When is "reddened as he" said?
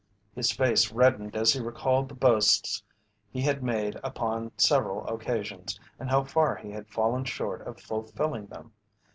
0.91-1.59